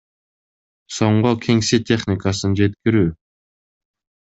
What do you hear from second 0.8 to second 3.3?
сомго кеңсе техникасын жеткирүү.